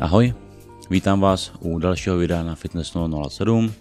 Ahoj, 0.00 0.34
vítám 0.90 1.20
vás 1.20 1.52
u 1.60 1.78
dalšího 1.78 2.16
videa 2.16 2.42
na 2.42 2.54
Fitness 2.54 2.96
007. 3.28 3.72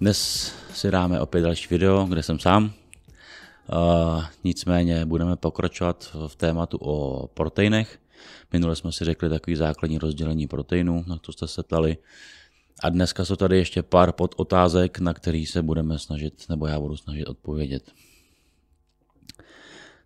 Dnes 0.00 0.52
si 0.74 0.90
dáme 0.90 1.20
opět 1.20 1.42
další 1.42 1.68
video, 1.70 2.06
kde 2.08 2.22
jsem 2.22 2.38
sám. 2.38 2.64
Uh, 2.64 4.24
nicméně 4.44 5.06
budeme 5.06 5.36
pokračovat 5.36 6.16
v 6.26 6.36
tématu 6.36 6.78
o 6.80 7.26
proteinech. 7.26 7.98
Minule 8.52 8.76
jsme 8.76 8.92
si 8.92 9.04
řekli 9.04 9.28
takový 9.28 9.56
základní 9.56 9.98
rozdělení 9.98 10.46
proteinů, 10.46 11.04
na 11.06 11.16
to 11.16 11.32
jste 11.32 11.48
se 11.48 11.62
ptali. 11.62 11.96
A 12.80 12.88
dneska 12.88 13.24
jsou 13.24 13.36
tady 13.36 13.58
ještě 13.58 13.82
pár 13.82 14.12
podotázek, 14.12 14.98
na 14.98 15.14
který 15.14 15.46
se 15.46 15.62
budeme 15.62 15.98
snažit, 15.98 16.44
nebo 16.48 16.66
já 16.66 16.80
budu 16.80 16.96
snažit 16.96 17.26
odpovědět. 17.26 17.92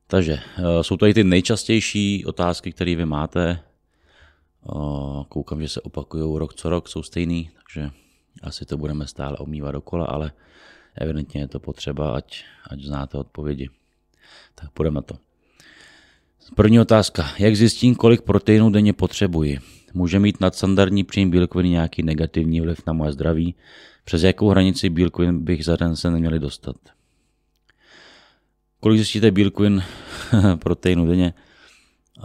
Takže 0.06 0.32
uh, 0.58 0.82
jsou 0.82 0.96
tady 0.96 1.14
ty 1.14 1.24
nejčastější 1.24 2.26
otázky, 2.26 2.72
které 2.72 2.96
vy 2.96 3.04
máte. 3.04 3.67
Koukám, 5.28 5.62
že 5.62 5.68
se 5.68 5.80
opakují 5.80 6.38
rok 6.38 6.54
co 6.54 6.70
rok, 6.70 6.88
jsou 6.88 7.02
stejný, 7.02 7.50
takže 7.54 7.90
asi 8.42 8.64
to 8.64 8.76
budeme 8.76 9.06
stále 9.06 9.36
omývat 9.36 9.72
dokola, 9.72 10.06
ale 10.06 10.32
evidentně 10.94 11.40
je 11.40 11.48
to 11.48 11.60
potřeba, 11.60 12.16
ať, 12.16 12.44
ať 12.70 12.80
znáte 12.80 13.18
odpovědi. 13.18 13.70
Tak 14.54 14.70
půjdeme 14.70 15.02
to. 15.02 15.14
První 16.54 16.80
otázka. 16.80 17.28
Jak 17.38 17.56
zjistím, 17.56 17.94
kolik 17.94 18.22
proteinů 18.22 18.70
denně 18.70 18.92
potřebuji? 18.92 19.58
Může 19.94 20.18
mít 20.18 20.40
nadstandardní 20.40 21.04
příjem 21.04 21.30
bílkovin 21.30 21.70
nějaký 21.70 22.02
negativní 22.02 22.60
vliv 22.60 22.82
na 22.86 22.92
moje 22.92 23.12
zdraví? 23.12 23.54
Přes 24.04 24.22
jakou 24.22 24.48
hranici 24.48 24.90
bílkovin 24.90 25.44
bych 25.44 25.64
za 25.64 25.76
den 25.76 25.96
se 25.96 26.10
neměli 26.10 26.38
dostat? 26.38 26.76
Kolik 28.80 28.98
zjistíte 28.98 29.30
bílkovin 29.30 29.82
proteinů 30.58 31.06
denně? 31.06 31.34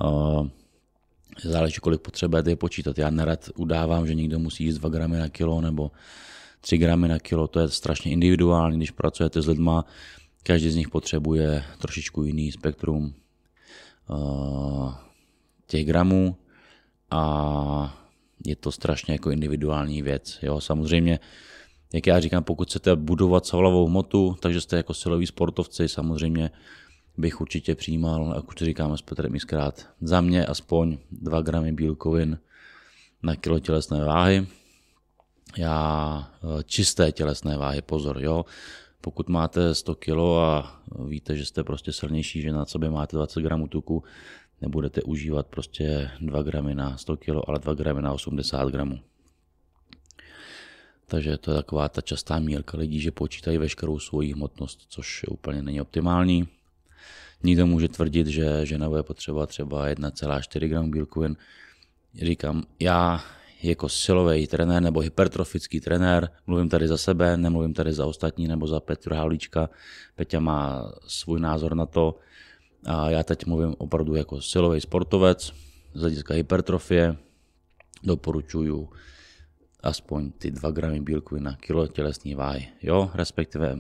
Uh, 0.04 0.48
záleží, 1.44 1.78
kolik 1.82 2.02
potřebujete 2.02 2.50
je 2.50 2.56
počítat. 2.56 2.98
Já 2.98 3.10
nerad 3.10 3.50
udávám, 3.56 4.08
že 4.08 4.16
někdo 4.16 4.40
musí 4.40 4.64
jíst 4.64 4.78
2 4.78 4.90
gramy 4.90 5.18
na 5.18 5.30
kilo 5.30 5.62
nebo 5.62 5.92
3 6.62 6.78
gramy 6.78 7.08
na 7.08 7.20
kilo, 7.20 7.48
to 7.48 7.60
je 7.60 7.70
strašně 7.70 8.12
individuální, 8.12 8.78
když 8.78 8.92
pracujete 8.92 9.42
s 9.42 9.48
lidma, 9.48 9.86
každý 10.44 10.70
z 10.70 10.76
nich 10.76 10.90
potřebuje 10.90 11.64
trošičku 11.78 12.24
jiný 12.24 12.52
spektrum 12.52 13.14
uh, 14.10 14.94
těch 15.68 15.86
gramů 15.86 16.36
a 17.12 18.04
je 18.46 18.56
to 18.56 18.72
strašně 18.72 19.14
jako 19.14 19.32
individuální 19.32 20.02
věc. 20.02 20.40
Jo, 20.42 20.62
samozřejmě, 20.62 21.20
jak 21.94 22.08
já 22.08 22.20
říkám, 22.20 22.44
pokud 22.44 22.68
chcete 22.68 22.96
budovat 22.96 23.46
svalovou 23.46 23.88
hmotu, 23.88 24.36
takže 24.40 24.62
jste 24.62 24.78
jako 24.78 24.94
siloví 24.94 25.28
sportovci, 25.28 25.90
samozřejmě 25.90 26.52
bych 27.18 27.42
určitě 27.42 27.76
přijímal, 27.76 28.34
jak 28.36 28.50
už 28.50 28.56
říkáme 28.56 28.98
s 28.98 29.02
Petrem 29.02 29.40
zkrát, 29.40 29.88
za 30.02 30.22
mě 30.22 30.46
aspoň 30.46 30.98
2 31.12 31.42
gramy 31.42 31.72
bílkovin 31.72 32.40
na 33.24 33.36
kilo 33.36 33.60
tělesné 33.60 34.06
váhy. 34.06 34.48
Já 35.58 36.32
eh, 36.60 36.64
čisté 36.64 37.12
tělesné 37.12 37.58
váhy, 37.58 37.82
pozor, 37.82 38.18
jo. 38.22 38.46
Pokud 39.02 39.30
máte 39.30 39.76
100 39.76 39.96
kg 39.96 40.18
a 40.40 40.82
víte, 41.06 41.38
že 41.38 41.46
jste 41.46 41.64
prostě 41.64 41.92
silnější, 41.92 42.42
že 42.42 42.52
na 42.52 42.66
sobě 42.66 42.90
máte 42.90 43.18
20 43.18 43.42
gramů 43.42 43.68
tuku, 43.68 44.04
nebudete 44.62 45.02
užívat 45.02 45.48
prostě 45.48 46.12
2 46.22 46.44
gramy 46.44 46.76
na 46.76 46.98
100 46.98 47.18
kg, 47.18 47.30
ale 47.48 47.60
2 47.60 47.74
gramy 47.74 48.02
na 48.02 48.14
80 48.14 48.70
gramů. 48.70 49.00
Takže 51.08 51.38
to 51.38 51.52
je 51.52 51.58
taková 51.58 51.90
ta 51.90 52.02
častá 52.02 52.40
mílka 52.40 52.78
lidí, 52.78 53.00
že 53.00 53.12
počítají 53.12 53.58
veškerou 53.58 54.00
svoji 54.00 54.34
hmotnost, 54.34 54.86
což 54.90 55.26
úplně 55.30 55.62
není 55.62 55.82
optimální. 55.82 56.48
Nikdo 57.44 57.68
může 57.68 57.88
tvrdit, 57.88 58.28
že 58.28 58.66
žena 58.66 58.90
bude 58.90 59.04
potřebovat 59.04 59.50
třeba 59.50 59.90
1,4 59.90 60.68
g 60.68 60.92
bílkovin. 60.92 61.36
Říkám, 62.22 62.64
já 62.80 63.24
jako 63.64 63.90
silový 63.90 64.48
trenér 64.48 64.84
nebo 64.84 65.00
hypertrofický 65.00 65.80
trenér, 65.80 66.30
mluvím 66.48 66.70
tady 66.70 66.88
za 66.88 66.98
sebe, 66.98 67.38
nemluvím 67.38 67.74
tady 67.74 67.94
za 67.94 68.06
ostatní 68.06 68.48
nebo 68.48 68.68
za 68.68 68.80
Petru 68.80 69.16
Havlíčka. 69.16 69.70
Peťa 70.16 70.40
má 70.40 70.92
svůj 71.08 71.40
názor 71.40 71.76
na 71.76 71.86
to. 71.86 72.20
A 72.86 73.10
já 73.10 73.24
teď 73.24 73.46
mluvím 73.46 73.76
opravdu 73.78 74.16
jako 74.16 74.42
silový 74.42 74.82
sportovec 74.82 75.54
z 75.94 76.00
hlediska 76.00 76.34
hypertrofie. 76.34 77.18
Doporučuju 78.04 78.90
aspoň 79.84 80.32
ty 80.32 80.52
2 80.52 80.72
gramy 80.72 81.02
bílkovin 81.02 81.44
na 81.44 81.56
kilo 81.56 81.88
tělesní 81.88 82.36
váhy. 82.36 82.68
Jo, 82.82 83.12
respektive 83.14 83.78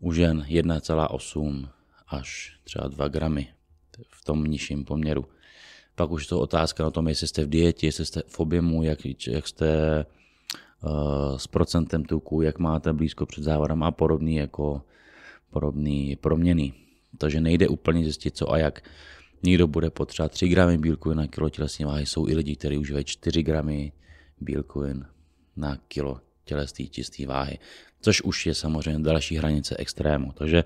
u 0.00 0.12
žen 0.12 0.44
1,8 0.48 1.68
až 2.08 2.58
třeba 2.64 2.88
2 2.88 3.08
gramy 3.08 3.48
v 4.10 4.24
tom 4.24 4.44
nižším 4.44 4.84
poměru. 4.84 5.24
Pak 5.94 6.10
už 6.10 6.26
to 6.26 6.40
otázka 6.40 6.84
na 6.84 6.90
tom, 6.90 7.08
jestli 7.08 7.26
jste 7.26 7.44
v 7.44 7.48
dietě, 7.48 7.86
jestli 7.86 8.06
jste 8.06 8.22
v 8.28 8.40
objemu, 8.40 8.82
jak, 8.82 8.98
jak 9.26 9.48
jste 9.48 10.04
uh, 10.82 11.36
s 11.36 11.46
procentem 11.46 12.04
tuku, 12.04 12.42
jak 12.42 12.58
máte 12.58 12.92
blízko 12.92 13.26
před 13.26 13.44
závodem 13.44 13.82
a 13.82 13.90
podobný 13.90 14.36
jako 14.36 14.82
podobný 15.50 16.16
proměny. 16.16 16.72
Takže 17.18 17.40
nejde 17.40 17.68
úplně 17.68 18.04
zjistit 18.04 18.36
co 18.36 18.52
a 18.52 18.58
jak. 18.58 18.82
Někdo 19.42 19.66
bude 19.66 19.90
potřebovat 19.90 20.32
3 20.32 20.48
gramy 20.48 20.78
bílkovin 20.78 21.18
na 21.18 21.26
kilo 21.26 21.50
tělesní 21.50 21.84
váhy. 21.84 22.06
Jsou 22.06 22.28
i 22.28 22.34
lidi, 22.34 22.56
kteří 22.56 22.78
užívají 22.78 23.04
4 23.04 23.42
gramy 23.42 23.92
bílkovin 24.40 25.06
na 25.56 25.76
kilo 25.88 26.20
tělesné 26.44 26.86
čisté 26.86 27.26
váhy. 27.26 27.58
Což 28.00 28.22
už 28.22 28.46
je 28.46 28.54
samozřejmě 28.54 29.04
další 29.04 29.36
hranice 29.36 29.76
extrému. 29.76 30.32
Takže 30.32 30.64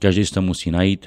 Každý 0.00 0.26
si 0.26 0.34
to 0.34 0.42
musí 0.42 0.70
najít, 0.70 1.06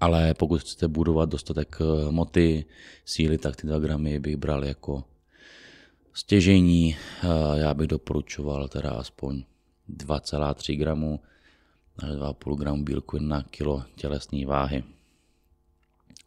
ale 0.00 0.34
pokud 0.34 0.60
chcete 0.60 0.88
budovat 0.88 1.28
dostatek 1.28 1.76
eh, 1.80 2.10
moty, 2.12 2.64
síly, 3.04 3.38
tak 3.38 3.56
ty 3.56 3.66
2 3.66 3.78
gramy 3.78 4.18
bych 4.18 4.36
bral 4.36 4.64
jako 4.64 5.04
stěžení. 6.14 6.96
Eh, 6.96 7.26
já 7.60 7.74
bych 7.74 7.86
doporučoval 7.86 8.68
teda 8.68 8.90
aspoň 8.90 9.44
2,3 9.88 10.78
gramů 10.78 11.20
až 11.98 12.08
2,5 12.10 12.56
gramu 12.56 12.84
bílku 12.84 13.18
na 13.18 13.42
kilo 13.42 13.84
tělesné 13.96 14.46
váhy. 14.46 14.84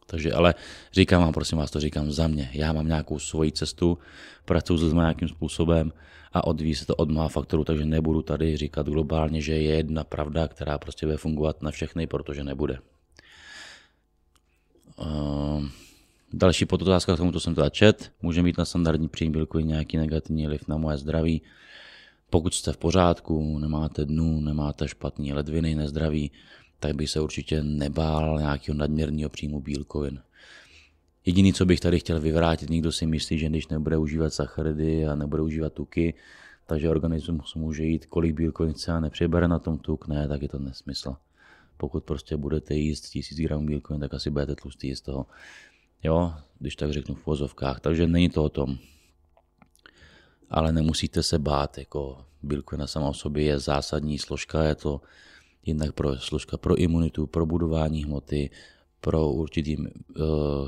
Takže 0.06 0.32
ale 0.32 0.54
říkám 0.92 1.22
vám, 1.22 1.32
prosím 1.32 1.58
vás, 1.58 1.70
to 1.70 1.80
říkám 1.80 2.12
za 2.12 2.28
mě. 2.28 2.50
Já 2.52 2.72
mám 2.72 2.86
nějakou 2.86 3.18
svoji 3.18 3.52
cestu, 3.52 3.98
pracuji 4.44 4.78
s 4.78 4.92
nějakým 4.92 5.28
způsobem 5.28 5.92
a 6.32 6.46
odvíjí 6.46 6.74
se 6.74 6.86
to 6.86 6.94
od 6.94 7.10
mnoha 7.10 7.28
faktorů, 7.28 7.64
takže 7.64 7.84
nebudu 7.84 8.22
tady 8.22 8.56
říkat 8.56 8.86
globálně, 8.86 9.40
že 9.40 9.52
je 9.52 9.76
jedna 9.76 10.04
pravda, 10.04 10.48
která 10.48 10.78
prostě 10.78 11.06
bude 11.06 11.16
fungovat 11.16 11.62
na 11.62 11.70
všechny, 11.70 12.06
protože 12.06 12.44
nebude. 12.44 12.78
Uh, 14.96 15.64
další 16.32 16.66
podotázka 16.66 17.14
k 17.14 17.16
tomuto 17.16 17.40
jsem 17.40 17.54
teda 17.54 17.70
čet. 17.70 18.12
Může 18.22 18.42
mít 18.42 18.58
na 18.58 18.64
standardní 18.64 19.08
příjem 19.08 19.32
bílkovin 19.32 19.66
nějaký 19.66 19.96
negativní 19.96 20.46
vliv 20.46 20.68
na 20.68 20.76
moje 20.76 20.96
zdraví. 20.96 21.42
Pokud 22.30 22.54
jste 22.54 22.72
v 22.72 22.76
pořádku, 22.76 23.58
nemáte 23.58 24.04
dnu, 24.04 24.40
nemáte 24.40 24.88
špatný 24.88 25.32
ledviny, 25.32 25.74
nezdraví, 25.74 26.30
tak 26.84 26.96
bych 26.96 27.10
se 27.10 27.20
určitě 27.20 27.62
nebál 27.62 28.38
nějakého 28.38 28.78
nadměrného 28.78 29.30
příjmu 29.30 29.60
bílkovin. 29.60 30.20
Jediný, 31.24 31.52
co 31.52 31.66
bych 31.66 31.80
tady 31.80 32.00
chtěl 32.00 32.20
vyvrátit, 32.20 32.70
někdo 32.70 32.92
si 32.92 33.06
myslí, 33.06 33.38
že 33.38 33.48
když 33.48 33.68
nebude 33.68 33.96
užívat 33.96 34.34
sacharidy 34.34 35.06
a 35.06 35.14
nebude 35.14 35.42
užívat 35.42 35.72
tuky, 35.72 36.14
takže 36.66 36.88
organismus 36.88 37.54
může 37.54 37.84
jít, 37.84 38.06
kolik 38.06 38.34
bílkovin 38.34 38.72
chce 38.72 38.92
a 38.92 39.00
nepřibere 39.00 39.48
na 39.48 39.58
tom 39.58 39.78
tuk, 39.78 40.08
ne, 40.08 40.28
tak 40.28 40.42
je 40.42 40.48
to 40.48 40.58
nesmysl. 40.58 41.16
Pokud 41.76 42.04
prostě 42.04 42.36
budete 42.36 42.74
jíst 42.74 43.00
1000 43.00 43.38
gramů 43.38 43.66
bílkovin, 43.66 44.00
tak 44.00 44.14
asi 44.14 44.30
budete 44.30 44.54
tlustý 44.54 44.94
z 44.96 45.00
toho. 45.00 45.26
Jo, 46.02 46.34
když 46.58 46.76
tak 46.76 46.92
řeknu 46.92 47.14
v 47.14 47.26
vozovkách, 47.26 47.80
takže 47.80 48.06
není 48.06 48.28
to 48.28 48.44
o 48.44 48.48
tom. 48.48 48.76
Ale 50.50 50.72
nemusíte 50.72 51.22
se 51.22 51.38
bát, 51.38 51.78
jako 51.78 52.24
bílkovina 52.42 52.86
sama 52.86 53.08
o 53.08 53.14
sobě 53.14 53.44
je 53.44 53.58
zásadní 53.58 54.18
složka, 54.18 54.62
je 54.62 54.74
to 54.74 55.00
jednak 55.66 55.92
pro 55.92 56.16
složka 56.16 56.56
pro 56.56 56.76
imunitu, 56.76 57.26
pro 57.26 57.46
budování 57.46 58.04
hmoty, 58.04 58.50
pro 59.00 59.30
určitý 59.30 59.76
uh, 59.76 59.86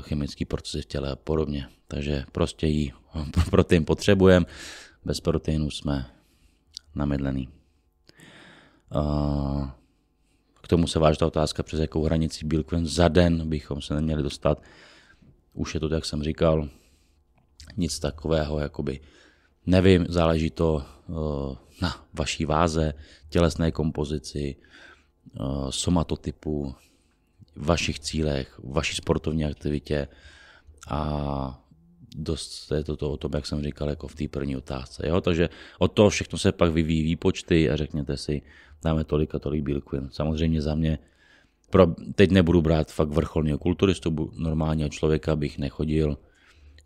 chemický 0.01 0.45
procesy 0.45 0.81
v 0.81 0.85
těle 0.85 1.11
a 1.11 1.15
podobně. 1.15 1.67
Takže 1.87 2.25
prostě 2.31 2.67
jí 2.67 2.93
protein 3.49 3.85
potřebujeme, 3.85 4.45
bez 5.05 5.19
proteinu 5.19 5.71
jsme 5.71 6.05
namedlený. 6.95 7.49
K 10.61 10.67
tomu 10.67 10.87
se 10.87 10.99
váží 10.99 11.17
ta 11.17 11.27
otázka, 11.27 11.63
přes 11.63 11.79
jakou 11.79 12.03
hranici 12.03 12.45
bílkovin 12.45 12.85
za 12.85 13.07
den 13.07 13.49
bychom 13.49 13.81
se 13.81 13.93
neměli 13.93 14.23
dostat. 14.23 14.61
Už 15.53 15.73
je 15.73 15.79
to, 15.79 15.93
jak 15.93 16.05
jsem 16.05 16.23
říkal, 16.23 16.69
nic 17.77 17.99
takového, 17.99 18.59
jakoby 18.59 18.99
nevím, 19.67 20.05
záleží 20.09 20.49
to 20.49 20.83
uh, 21.07 21.55
na 21.81 22.05
vaší 22.13 22.45
váze, 22.45 22.93
tělesné 23.29 23.71
kompozici, 23.71 24.55
uh, 25.39 25.69
somatotypu, 25.69 26.75
vašich 27.55 27.99
cílech, 27.99 28.59
vaší 28.63 28.95
sportovní 28.95 29.45
aktivitě 29.45 30.07
a 30.87 31.63
dost 32.15 32.71
je 32.71 32.83
to, 32.83 32.95
to 32.95 33.11
o 33.11 33.17
tom, 33.17 33.31
jak 33.35 33.45
jsem 33.45 33.63
říkal, 33.63 33.89
jako 33.89 34.07
v 34.07 34.15
té 34.15 34.27
první 34.27 34.57
otázce. 34.57 35.07
Jo? 35.07 35.21
Takže 35.21 35.49
od 35.79 35.87
toho 35.87 36.09
všechno 36.09 36.37
se 36.37 36.51
pak 36.51 36.71
vyvíjí 36.71 37.03
výpočty 37.03 37.69
a 37.69 37.75
řekněte 37.75 38.17
si, 38.17 38.41
dáme 38.83 39.03
tolik 39.03 39.35
a 39.35 39.39
tolik 39.39 39.63
bílkovin. 39.63 40.09
Samozřejmě 40.11 40.61
za 40.61 40.75
mě, 40.75 40.99
pro, 41.69 41.87
teď 42.15 42.31
nebudu 42.31 42.61
brát 42.61 42.91
fakt 42.91 43.09
vrcholného 43.09 43.57
kulturistu, 43.57 44.31
normálního 44.37 44.89
člověka 44.89 45.35
bych 45.35 45.57
nechodil 45.57 46.17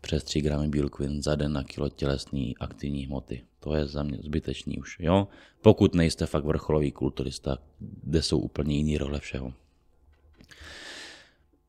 přes 0.02 0.24
3 0.24 0.40
gramy 0.40 0.68
bílkovin 0.68 1.22
za 1.22 1.34
den 1.34 1.52
na 1.52 1.64
kilo 1.64 1.88
tělesné 1.88 2.52
aktivní 2.60 3.06
hmoty. 3.06 3.42
To 3.60 3.74
je 3.74 3.86
za 3.86 4.02
mě 4.02 4.18
zbytečný 4.22 4.78
už. 4.78 4.96
Jo? 5.00 5.28
Pokud 5.62 5.94
nejste 5.94 6.26
fakt 6.26 6.44
vrcholový 6.44 6.92
kulturista, 6.92 7.58
kde 7.78 8.22
jsou 8.22 8.38
úplně 8.38 8.76
jiný 8.76 8.98
role 8.98 9.20
všeho. 9.20 9.52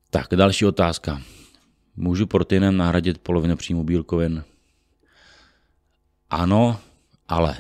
Tak, 0.10 0.28
další 0.36 0.66
otázka. 0.66 1.22
Můžu 1.96 2.28
proteinem 2.28 2.78
nahradit 2.78 3.18
polovinu 3.18 3.56
příjmu 3.56 3.84
bílkovin? 3.84 4.44
Ano, 6.30 6.80
ale. 7.28 7.58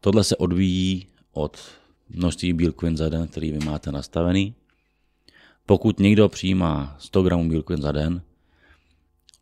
Tohle 0.00 0.24
se 0.24 0.36
odvíjí 0.36 1.06
od 1.32 1.58
množství 2.08 2.52
bílkovin 2.52 2.96
za 2.96 3.08
den, 3.08 3.28
který 3.28 3.52
vy 3.52 3.58
máte 3.58 3.92
nastavený. 3.92 4.54
Pokud 5.66 5.98
někdo 5.98 6.28
přijímá 6.28 6.96
100 6.98 7.22
gramů 7.22 7.48
bílkovin 7.48 7.82
za 7.82 7.92
den, 7.92 8.22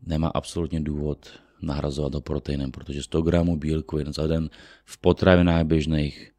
nemá 0.03 0.29
absolutně 0.29 0.81
důvod 0.81 1.29
nahrazovat 1.63 2.13
to 2.13 2.21
proteinem, 2.21 2.71
protože 2.71 3.03
100 3.03 3.23
gramů 3.23 3.57
bílkovin 3.57 4.13
za 4.13 4.27
den 4.27 4.51
v 4.85 4.99
potravinách 4.99 5.65
běžných 5.65 6.33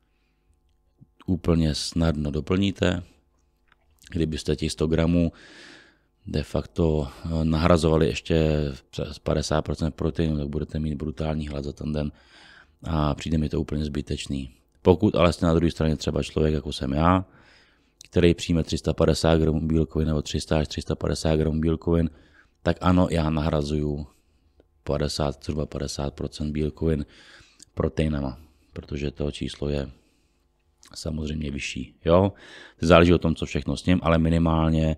úplně 1.27 1.75
snadno 1.75 2.31
doplníte. 2.31 3.03
Kdybyste 4.11 4.55
těch 4.55 4.71
100 4.71 4.87
gramů 4.87 5.31
de 6.27 6.43
facto 6.43 7.07
eh, 7.07 7.45
nahrazovali 7.45 8.07
ještě 8.07 8.49
přes 8.89 9.21
50% 9.21 9.91
proteinu, 9.91 10.37
tak 10.37 10.47
budete 10.47 10.79
mít 10.79 10.95
brutální 10.95 11.47
hlad 11.47 11.63
za 11.63 11.73
ten 11.73 11.93
den 11.93 12.11
a 12.83 13.13
přijde 13.15 13.37
mi 13.37 13.49
to 13.49 13.61
úplně 13.61 13.85
zbytečný. 13.85 14.51
Pokud 14.81 15.15
ale 15.15 15.33
jste 15.33 15.45
na 15.45 15.53
druhé 15.53 15.71
straně 15.71 15.95
třeba 15.95 16.23
člověk, 16.23 16.53
jako 16.53 16.73
jsem 16.73 16.93
já, 16.93 17.25
který 18.09 18.33
přijme 18.33 18.63
350 18.63 19.39
gramů 19.39 19.67
bílkovin 19.67 20.07
nebo 20.07 20.21
300 20.21 20.59
až 20.59 20.67
350 20.67 21.35
gramů 21.35 21.59
bílkovin, 21.59 22.09
tak 22.67 22.77
ano, 22.81 23.07
já 23.11 23.29
nahrazuju 23.29 24.07
50, 24.83 25.43
zhruba 25.43 25.65
50% 25.65 26.51
bílkovin 26.51 27.05
proteinama, 27.73 28.37
protože 28.73 29.11
to 29.11 29.31
číslo 29.31 29.69
je 29.69 29.89
samozřejmě 30.95 31.51
vyšší. 31.51 31.95
Jo? 32.05 32.33
Záleží 32.81 33.13
o 33.13 33.17
tom, 33.17 33.35
co 33.35 33.45
všechno 33.45 33.77
s 33.77 33.85
ním, 33.85 33.99
ale 34.03 34.17
minimálně 34.17 34.97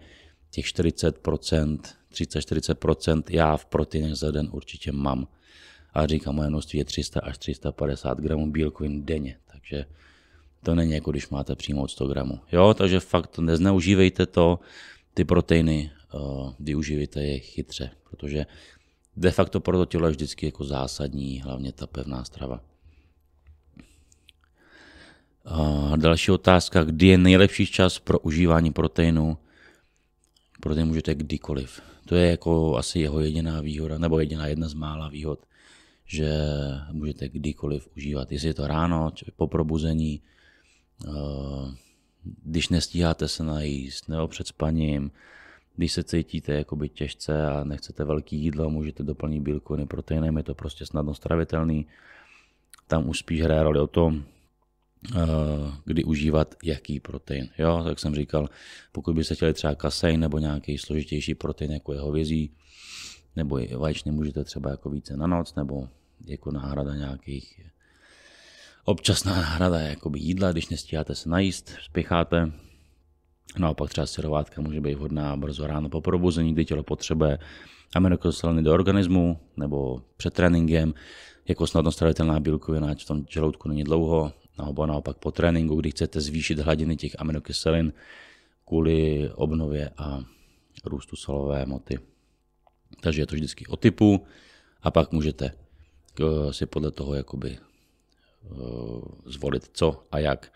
těch 0.50 0.66
40%, 0.66 1.80
30-40% 2.14 3.24
já 3.30 3.58
v 3.58 3.66
proteinech 3.66 4.16
za 4.16 4.32
den 4.32 4.50
určitě 4.52 4.92
mám. 4.92 5.28
A 5.94 6.08
říkám, 6.08 6.36
moje 6.36 6.50
množství 6.50 6.80
je 6.80 6.86
300 6.86 7.20
až 7.20 7.38
350 7.38 8.20
gramů 8.20 8.52
bílkovin 8.52 9.06
denně, 9.06 9.38
takže 9.52 9.86
to 10.64 10.76
není 10.76 10.92
jako 10.92 11.12
když 11.12 11.30
máte 11.30 11.56
přijmout 11.56 11.92
100 11.92 12.08
gramů. 12.08 12.40
Jo, 12.52 12.74
takže 12.74 13.00
fakt 13.00 13.40
nezneužívejte 13.40 14.26
to, 14.26 14.60
ty 15.14 15.26
proteiny, 15.26 15.92
uh, 16.14 16.54
využívejte 16.60 17.24
je 17.24 17.40
chytře, 17.40 17.92
protože 18.10 18.46
de 19.18 19.32
facto 19.32 19.60
pro 19.60 19.78
to 19.78 19.86
tělo 19.86 20.08
je 20.08 20.12
vždycky 20.12 20.46
jako 20.46 20.64
zásadní, 20.64 21.42
hlavně 21.42 21.72
ta 21.72 21.88
pevná 21.88 22.24
strava. 22.24 22.64
A 25.46 25.96
další 25.96 26.32
otázka, 26.32 26.84
kdy 26.84 27.08
je 27.08 27.18
nejlepší 27.18 27.66
čas 27.66 28.00
pro 28.00 28.20
užívání 28.20 28.72
proteinu? 28.72 29.38
Protein 30.62 30.88
můžete 30.88 31.16
kdykoliv. 31.16 31.82
To 32.06 32.16
je 32.16 32.30
jako 32.30 32.78
asi 32.78 33.00
jeho 33.00 33.20
jediná 33.20 33.62
výhoda, 33.62 33.98
nebo 33.98 34.20
jediná 34.20 34.48
jedna 34.48 34.68
z 34.68 34.74
mála 34.74 35.10
výhod, 35.10 35.46
že 36.06 36.32
můžete 36.92 37.30
kdykoliv 37.30 37.88
užívat. 37.98 38.32
Jestli 38.32 38.48
je 38.48 38.54
to 38.54 38.68
ráno, 38.68 39.12
po 39.36 39.48
probuzení, 39.48 40.22
když 42.44 42.70
nestíháte 42.70 43.28
se 43.28 43.44
najíst, 43.44 44.10
nebo 44.10 44.28
před 44.28 44.48
spaním, 44.48 45.12
když 45.80 45.92
se 45.92 46.04
cítíte 46.04 46.54
jakoby 46.54 46.90
těžce 46.90 47.46
a 47.46 47.64
nechcete 47.64 48.04
velký 48.04 48.38
jídlo, 48.38 48.70
můžete 48.70 49.04
doplnit 49.04 49.40
bílkoviny 49.40 49.88
proteinem, 49.88 50.38
je 50.38 50.44
to 50.44 50.56
prostě 50.56 50.86
snadno 50.86 51.14
stravitelný. 51.14 51.88
Tam 52.88 53.10
už 53.10 53.20
spíš 53.20 53.42
hraje 53.42 53.64
roli 53.64 53.80
o 53.80 53.88
tom, 53.88 54.24
eh, 55.16 55.20
kdy 55.86 56.04
užívat 56.04 56.56
jaký 56.64 57.00
protein. 57.00 57.50
Jo, 57.58 57.82
tak 57.84 58.00
jsem 58.00 58.16
říkal, 58.16 58.50
pokud 58.92 59.16
byste 59.16 59.36
chtěli 59.36 59.54
třeba 59.54 59.76
kasein 59.76 60.20
nebo 60.20 60.40
nějaký 60.40 60.78
složitější 60.78 61.36
protein, 61.36 61.72
jako 61.72 61.94
je 61.94 62.00
hovězí, 62.00 62.52
nebo 63.36 63.60
vaječný, 63.78 64.12
můžete 64.12 64.44
třeba 64.44 64.70
jako 64.70 64.90
více 64.90 65.18
na 65.18 65.28
noc, 65.28 65.56
nebo 65.56 65.88
jako 66.26 66.52
náhrada 66.52 66.96
nějakých 66.96 67.62
občasná 68.84 69.36
náhrada 69.36 69.80
jakoby 69.80 70.20
jídla, 70.20 70.52
když 70.52 70.70
nestíháte 70.70 71.16
se 71.16 71.30
najíst, 71.30 71.72
spěcháte, 71.82 72.52
Naopak 73.58 73.90
třeba 73.90 74.08
syrovátka 74.08 74.62
může 74.62 74.82
být 74.82 74.96
vhodná 74.96 75.38
brzo 75.38 75.68
ráno 75.68 75.90
po 75.90 76.02
probuzení, 76.02 76.54
kdy 76.54 76.66
tělo 76.66 76.84
potřebuje 76.84 77.40
aminokyseliny 77.96 78.64
do 78.64 78.74
organismu 78.74 79.40
nebo 79.58 80.02
před 80.18 80.34
tréninkem, 80.34 80.94
jako 81.48 81.68
snadno 81.68 81.92
stravitelná 81.92 82.40
bílkovina, 82.40 82.96
v 82.96 83.06
tom 83.06 83.26
žaludku 83.30 83.70
není 83.70 83.84
dlouho, 83.84 84.34
nebo 84.66 84.86
naopak 84.86 85.18
po 85.18 85.32
tréninku, 85.32 85.76
kdy 85.76 85.92
chcete 85.92 86.22
zvýšit 86.22 86.60
hladiny 86.60 86.96
těch 86.96 87.16
aminokyselin 87.20 87.94
kvůli 88.68 89.30
obnově 89.36 89.90
a 89.98 90.24
růstu 90.86 91.16
solové 91.16 91.66
moty. 91.66 92.00
Takže 93.02 93.22
je 93.22 93.26
to 93.26 93.36
vždycky 93.36 93.68
o 93.68 93.76
typu 93.76 94.26
a 94.82 94.92
pak 94.92 95.12
můžete 95.12 95.52
eh, 96.20 96.54
si 96.54 96.66
podle 96.66 96.92
toho 96.92 97.14
jakoby 97.14 97.58
eh, 97.58 98.48
zvolit 99.26 99.70
co 99.74 100.04
a 100.12 100.20
jak 100.20 100.52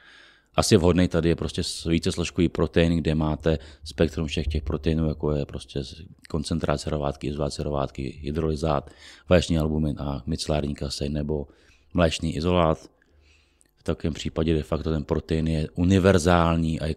asi 0.56 0.78
vhodný 0.78 1.08
tady 1.08 1.30
je 1.30 1.36
prostě 1.36 1.62
více 1.90 2.12
složkový 2.12 2.50
protein, 2.50 2.98
kde 2.98 3.16
máte 3.16 3.60
spektrum 3.84 4.28
všech 4.28 4.48
těch 4.48 4.64
proteinů, 4.64 5.08
jako 5.08 5.32
je 5.32 5.46
prostě 5.46 5.82
koncentrace 6.30 6.90
rovátky, 6.90 7.28
izolace 7.28 7.64
rovátky, 7.64 8.20
hydrolyzát, 8.22 8.92
vaječný 9.30 9.58
albumin 9.58 9.96
a 10.00 10.24
micellární 10.26 10.76
kasein 10.76 11.14
nebo 11.14 11.48
mléčný 11.94 12.36
izolát. 12.36 12.90
V 13.78 13.84
takovém 13.84 14.14
případě 14.14 14.54
de 14.54 14.64
facto 14.64 14.92
ten 14.92 15.04
protein 15.04 15.48
je 15.48 15.70
univerzální 15.70 16.80
a 16.80 16.86
je 16.86 16.96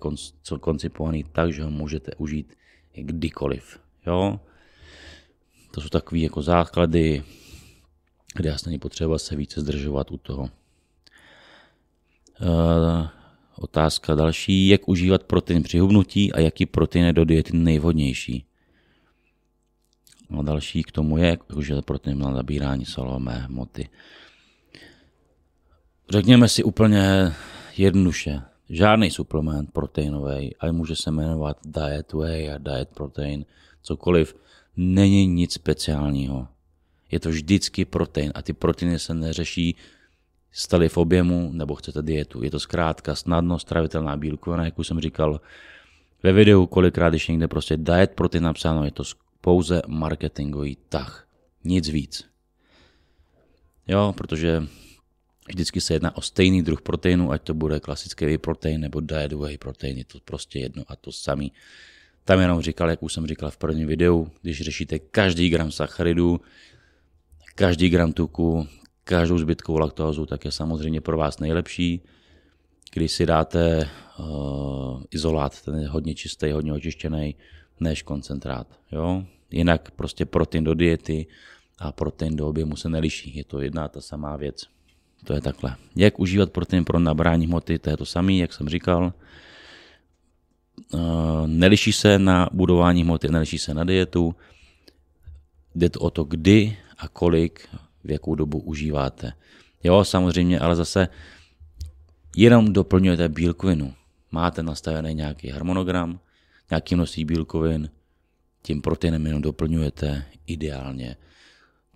koncipovaný 0.61 1.25
tak, 1.33 1.53
že 1.53 1.65
ho 1.65 1.71
můžete 1.71 2.13
užít 2.15 2.55
kdykoliv. 2.95 3.81
Jo? 4.07 4.41
To 5.71 5.81
jsou 5.81 5.89
takové 5.89 6.19
jako 6.19 6.43
základy, 6.43 7.23
kde 8.35 8.49
jasně 8.49 8.79
potřeba 8.79 9.19
se 9.19 9.37
více 9.37 9.61
zdržovat 9.61 10.11
u 10.11 10.17
toho. 10.17 10.49
Otázka 13.59 14.15
další, 14.15 14.69
jak 14.69 14.89
užívat 14.89 15.25
protein 15.25 15.63
při 15.63 15.79
hubnutí 15.79 16.33
a 16.33 16.41
jaký 16.41 16.67
protein 16.67 17.05
je 17.05 17.13
do 17.13 17.25
diety 17.25 17.57
nejvhodnější. 17.57 18.45
A 20.39 20.43
další 20.43 20.83
k 20.83 20.93
tomu 20.93 21.19
je, 21.19 21.27
jak 21.27 21.57
užívat 21.57 21.85
protein 21.85 22.19
na 22.19 22.31
nabírání 22.31 22.85
solové 22.85 23.39
hmoty. 23.39 23.89
Řekněme 26.11 26.49
si 26.49 26.65
úplně 26.65 27.33
jednoduše, 27.77 28.43
žádný 28.71 29.11
suplement 29.11 29.73
proteinový, 29.73 30.55
ale 30.61 30.73
může 30.73 30.97
se 30.97 31.11
jmenovat 31.11 31.57
Diet 31.65 32.13
Whey 32.13 32.53
a 32.53 32.59
Diet 32.59 32.89
Protein, 32.89 33.45
cokoliv, 33.83 34.37
není 34.77 35.27
nic 35.27 35.53
speciálního. 35.53 36.49
Je 37.11 37.21
to 37.21 37.29
vždycky 37.29 37.85
protein 37.85 38.33
a 38.35 38.43
ty 38.43 38.53
proteiny 38.53 38.99
se 38.99 39.15
neřeší 39.15 39.77
stali 40.57 40.89
v 40.89 40.97
objemu 40.97 41.53
nebo 41.53 41.75
chcete 41.75 42.03
dietu. 42.03 42.41
Je 42.41 42.51
to 42.51 42.61
zkrátka 42.61 43.15
snadno 43.15 43.59
stravitelná 43.59 44.17
bílkovina, 44.17 44.65
jak 44.65 44.79
už 44.79 44.87
jsem 44.87 45.01
říkal 45.01 45.41
ve 46.23 46.33
videu, 46.33 46.67
kolikrát, 46.67 47.11
když 47.11 47.29
někde 47.29 47.49
prostě 47.49 47.77
diet 47.77 48.11
protein 48.11 48.45
napsáno, 48.45 48.85
je 48.85 48.91
to 48.91 49.03
pouze 49.41 49.83
marketingový 49.87 50.77
tah. 50.89 51.29
Nic 51.65 51.89
víc. 51.89 52.25
Jo, 53.89 54.15
protože 54.17 54.63
vždycky 55.49 55.81
se 55.81 55.95
jedná 55.95 56.17
o 56.17 56.21
stejný 56.21 56.63
druh 56.63 56.81
proteinu, 56.83 57.33
ať 57.33 57.43
to 57.43 57.55
bude 57.55 57.81
klasický 57.81 58.25
whey 58.25 58.39
protein 58.39 58.81
nebo 58.81 59.01
diet 59.01 59.33
whey 59.33 59.59
protein, 59.59 59.99
je 59.99 60.05
to 60.05 60.19
prostě 60.25 60.59
jedno 60.59 60.85
a 60.89 60.97
to 60.97 61.13
samý. 61.13 61.53
Tam 62.25 62.41
jenom 62.41 62.61
říkal, 62.61 62.91
jak 62.91 63.03
už 63.03 63.13
jsem 63.13 63.27
říkal 63.27 63.51
v 63.51 63.57
prvním 63.57 63.89
videu, 63.89 64.31
když 64.43 64.63
řešíte 64.63 64.99
každý 64.99 65.49
gram 65.49 65.71
sacharidů, 65.71 66.41
každý 67.55 67.89
gram 67.89 68.13
tuku, 68.13 68.69
každou 69.09 69.39
zbytkovou 69.39 69.79
laktózu, 69.79 70.27
tak 70.27 70.45
je 70.45 70.53
samozřejmě 70.53 71.01
pro 71.01 71.17
vás 71.17 71.39
nejlepší. 71.39 72.01
Když 72.93 73.13
si 73.13 73.27
dáte 73.27 73.89
uh, 74.19 75.03
izolát, 75.11 75.63
ten 75.63 75.79
je 75.79 75.89
hodně 75.89 76.15
čistý, 76.15 76.51
hodně 76.51 76.73
očištěný, 76.73 77.35
než 77.81 78.03
koncentrát. 78.03 78.67
Jo? 78.93 79.23
Jinak 79.51 79.91
prostě 79.91 80.25
protein 80.25 80.65
do 80.65 80.75
diety 80.75 81.27
a 81.79 81.93
protein 81.93 82.37
do 82.37 82.49
objemu 82.49 82.77
se 82.77 82.89
neliší. 82.89 83.37
Je 83.37 83.45
to 83.45 83.61
jedna 83.61 83.89
ta 83.89 84.01
samá 84.01 84.37
věc. 84.37 84.67
To 85.25 85.33
je 85.33 85.41
takhle. 85.41 85.77
Jak 85.97 86.19
užívat 86.19 86.51
protein 86.51 86.85
pro 86.85 86.99
nabrání 86.99 87.47
hmoty, 87.47 87.79
to 87.79 87.91
je 87.91 87.97
to 87.97 88.07
samé, 88.07 88.33
jak 88.33 88.53
jsem 88.53 88.69
říkal. 88.69 89.13
Uh, 90.95 91.01
neliší 91.47 91.93
se 91.93 92.19
na 92.19 92.49
budování 92.53 93.03
hmoty, 93.03 93.29
neliší 93.29 93.59
se 93.59 93.75
na 93.75 93.85
dietu. 93.85 94.35
Jde 95.75 95.91
to 95.91 96.01
o 96.01 96.11
to, 96.11 96.25
kdy 96.25 96.77
a 96.99 97.09
kolik 97.09 97.69
v 98.07 98.11
jakou 98.11 98.35
dobu 98.35 98.59
užíváte. 98.59 99.33
Jo, 99.85 100.05
samozřejmě, 100.05 100.61
ale 100.61 100.77
zase 100.77 101.09
jenom 102.37 102.73
doplňujete 102.73 103.29
bílkovinu. 103.29 103.95
Máte 104.33 104.63
nastavený 104.63 105.15
nějaký 105.15 105.49
harmonogram, 105.49 106.21
nějaký 106.71 106.95
množství 106.95 107.25
bílkovin, 107.25 107.91
tím 108.63 108.83
proteinem 108.83 109.27
jenom 109.27 109.43
doplňujete 109.43 110.25
ideálně 110.47 111.17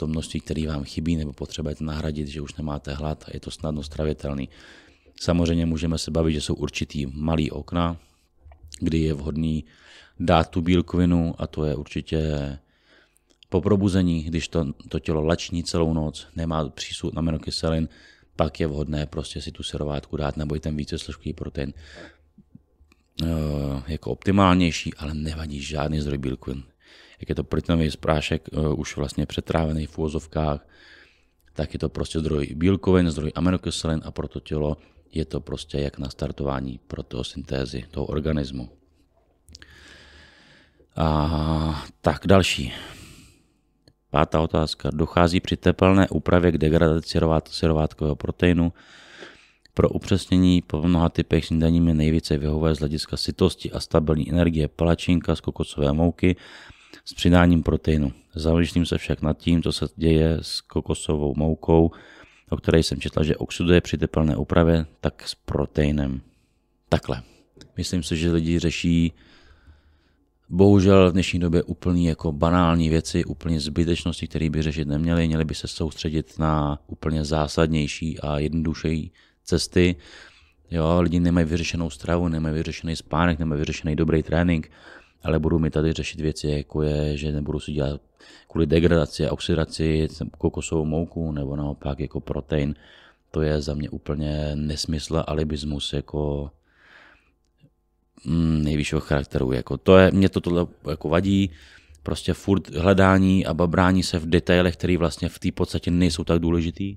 to 0.00 0.06
množství, 0.06 0.40
který 0.40 0.66
vám 0.66 0.84
chybí 0.84 1.16
nebo 1.16 1.32
potřebujete 1.32 1.84
nahradit, 1.84 2.28
že 2.28 2.40
už 2.40 2.54
nemáte 2.54 2.94
hlad 2.94 3.24
a 3.28 3.30
je 3.34 3.40
to 3.40 3.50
snadno 3.50 3.82
stravitelný. 3.82 4.48
Samozřejmě 5.20 5.66
můžeme 5.66 5.98
se 5.98 6.10
bavit, 6.10 6.32
že 6.32 6.40
jsou 6.40 6.54
určitý 6.54 7.06
malý 7.06 7.50
okna, 7.50 7.96
kdy 8.80 8.98
je 8.98 9.14
vhodný 9.14 9.64
dát 10.20 10.48
tu 10.50 10.60
bílkovinu 10.60 11.34
a 11.38 11.46
to 11.46 11.64
je 11.64 11.76
určitě 11.76 12.18
po 13.50 13.60
probuzení, 13.60 14.22
když 14.22 14.48
to, 14.48 14.72
to 14.88 14.98
tělo 14.98 15.24
lační 15.24 15.64
celou 15.64 15.94
noc, 15.94 16.26
nemá 16.36 16.68
přísud 16.68 17.14
na 17.14 17.18
aminokyselin, 17.18 17.88
pak 18.36 18.60
je 18.60 18.66
vhodné 18.66 19.06
prostě 19.06 19.42
si 19.42 19.52
tu 19.52 19.62
serovátku 19.62 20.16
dát 20.16 20.36
nebo 20.36 20.56
i 20.56 20.60
ten 20.60 20.76
více 20.76 20.98
složkový 20.98 21.32
protein 21.32 21.72
uh, 23.22 23.28
jako 23.86 24.10
optimálnější, 24.10 24.94
ale 24.94 25.14
nevadí 25.14 25.60
žádný 25.60 26.00
zdroj 26.00 26.18
bílkovin. 26.18 26.62
Jak 27.20 27.28
je 27.28 27.34
to 27.34 27.44
proteinový 27.44 27.90
sprášek 27.90 28.48
uh, 28.52 28.80
už 28.80 28.96
vlastně 28.96 29.26
přetrávený 29.26 29.86
v 29.86 29.98
úvozovkách, 29.98 30.66
tak 31.52 31.72
je 31.72 31.78
to 31.78 31.88
prostě 31.88 32.20
zdroj 32.20 32.48
bílkovin, 32.54 33.10
zdroj 33.10 33.32
aminokyselin 33.34 34.00
a 34.04 34.10
pro 34.10 34.28
to 34.28 34.40
tělo 34.40 34.76
je 35.12 35.24
to 35.24 35.40
prostě 35.40 35.78
jak 35.78 35.98
na 35.98 36.10
startování 36.10 36.80
proteosyntézy 36.86 37.84
toho 37.90 38.06
organismu. 38.06 38.70
A 40.96 41.84
tak 42.00 42.26
další. 42.26 42.72
Pátá 44.10 44.40
otázka. 44.40 44.90
Dochází 44.92 45.40
při 45.40 45.56
tepelné 45.56 46.08
úpravě 46.08 46.52
k 46.52 46.58
degradaci 46.58 47.18
syrovátkového 47.50 48.16
proteinu. 48.16 48.72
Pro 49.74 49.88
upřesnění 49.88 50.62
po 50.62 50.82
mnoha 50.82 51.08
typech 51.08 51.46
snídaní 51.46 51.80
mi 51.80 51.94
nejvíce 51.94 52.38
vyhovuje 52.38 52.74
z 52.74 52.78
hlediska 52.78 53.16
sytosti 53.16 53.72
a 53.72 53.80
stabilní 53.80 54.30
energie 54.30 54.68
palačinka 54.68 55.36
z 55.36 55.40
kokosové 55.40 55.92
mouky 55.92 56.36
s 57.04 57.14
přidáním 57.14 57.62
proteinu. 57.62 58.12
Zamýšlím 58.34 58.86
se 58.86 58.98
však 58.98 59.22
nad 59.22 59.38
tím, 59.38 59.62
co 59.62 59.72
se 59.72 59.86
děje 59.96 60.38
s 60.42 60.60
kokosovou 60.60 61.34
moukou, 61.36 61.90
o 62.50 62.56
které 62.56 62.78
jsem 62.78 63.00
četla, 63.00 63.22
že 63.22 63.36
oxiduje 63.36 63.80
při 63.80 63.98
tepelné 63.98 64.36
úpravě, 64.36 64.86
tak 65.00 65.28
s 65.28 65.34
proteinem. 65.34 66.20
Takhle. 66.88 67.22
Myslím 67.76 68.02
si, 68.02 68.16
že 68.16 68.32
lidi 68.32 68.58
řeší 68.58 69.12
bohužel 70.50 71.10
v 71.10 71.12
dnešní 71.12 71.40
době 71.40 71.62
úplně 71.62 72.08
jako 72.08 72.32
banální 72.32 72.88
věci, 72.88 73.24
úplně 73.24 73.60
zbytečnosti, 73.60 74.28
které 74.28 74.50
by 74.50 74.62
řešit 74.62 74.88
neměli. 74.88 75.28
Měli 75.28 75.44
by 75.44 75.54
se 75.54 75.68
soustředit 75.68 76.38
na 76.38 76.78
úplně 76.86 77.24
zásadnější 77.24 78.20
a 78.20 78.38
jednodušší 78.38 79.12
cesty. 79.44 79.96
Jo, 80.70 81.00
lidi 81.00 81.20
nemají 81.20 81.46
vyřešenou 81.46 81.90
stravu, 81.90 82.28
nemají 82.28 82.54
vyřešený 82.54 82.96
spánek, 82.96 83.38
nemají 83.38 83.58
vyřešený 83.58 83.96
dobrý 83.96 84.22
trénink, 84.22 84.70
ale 85.22 85.38
budou 85.38 85.58
mi 85.58 85.70
tady 85.70 85.92
řešit 85.92 86.20
věci, 86.20 86.48
jako 86.48 86.82
je, 86.82 87.16
že 87.16 87.32
nebudu 87.32 87.60
si 87.60 87.72
dělat 87.72 88.00
kvůli 88.48 88.66
degradaci 88.66 89.26
a 89.26 89.32
oxidaci 89.32 90.08
kokosovou 90.38 90.84
mouku 90.84 91.32
nebo 91.32 91.56
naopak 91.56 92.00
jako 92.00 92.20
protein. 92.20 92.74
To 93.30 93.42
je 93.42 93.62
za 93.62 93.74
mě 93.74 93.90
úplně 93.90 94.50
nesmysl, 94.54 95.24
alibismus, 95.26 95.92
jako 95.92 96.50
nejvyššího 98.24 99.00
charakteru. 99.00 99.52
Jako 99.52 99.76
to 99.76 99.98
je, 99.98 100.10
mě 100.10 100.28
to 100.28 100.40
tohle 100.40 100.66
jako 100.90 101.08
vadí, 101.08 101.50
prostě 102.02 102.34
furt 102.34 102.70
hledání 102.70 103.46
a 103.46 103.54
babrání 103.54 104.02
se 104.02 104.18
v 104.18 104.26
detailech, 104.26 104.76
které 104.76 104.96
vlastně 104.98 105.28
v 105.28 105.38
té 105.38 105.52
podstatě 105.52 105.90
nejsou 105.90 106.24
tak 106.24 106.38
důležitý. 106.38 106.96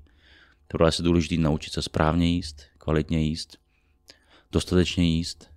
Tohle 0.68 0.88
je 0.98 1.04
důležitý 1.04 1.38
naučit 1.38 1.72
se 1.72 1.82
správně 1.82 2.26
jíst, 2.26 2.62
kvalitně 2.78 3.22
jíst, 3.22 3.58
dostatečně 4.52 5.04
jíst, 5.04 5.50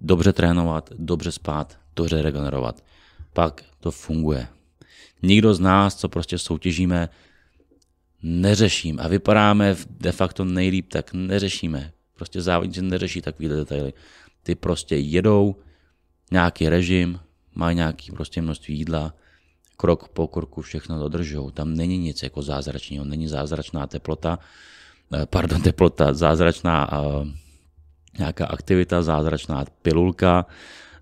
dobře 0.00 0.32
trénovat, 0.32 0.90
dobře 0.98 1.32
spát, 1.32 1.78
dobře 1.96 2.22
regenerovat. 2.22 2.84
Pak 3.32 3.64
to 3.80 3.90
funguje. 3.90 4.48
Nikdo 5.22 5.54
z 5.54 5.60
nás, 5.60 5.96
co 5.96 6.08
prostě 6.08 6.38
soutěžíme, 6.38 7.08
neřeším 8.22 9.00
a 9.00 9.08
vypadáme 9.08 9.76
de 9.90 10.12
facto 10.12 10.44
nejlíp, 10.44 10.88
tak 10.92 11.12
neřešíme. 11.12 11.92
Prostě 12.14 12.42
závodníci 12.42 12.82
neřeší 12.82 13.22
takovýhle 13.22 13.56
detaily 13.56 13.92
ty 14.48 14.54
prostě 14.54 14.96
jedou 14.96 15.56
nějaký 16.32 16.68
režim, 16.68 17.20
mají 17.54 17.76
nějaký 17.76 18.12
prostě 18.12 18.42
množství 18.42 18.78
jídla, 18.78 19.14
krok 19.76 20.08
po 20.08 20.26
kroku 20.26 20.62
všechno 20.62 20.98
dodržou. 20.98 21.50
Tam 21.50 21.74
není 21.74 21.98
nic 21.98 22.22
jako 22.22 22.42
zázračného, 22.42 23.04
není 23.04 23.28
zázračná 23.28 23.86
teplota, 23.86 24.38
eh, 25.12 25.26
pardon, 25.26 25.60
teplota, 25.62 26.14
zázračná 26.14 26.88
uh, 26.88 27.28
nějaká 28.18 28.46
aktivita, 28.46 29.02
zázračná 29.02 29.64
pilulka, 29.82 30.46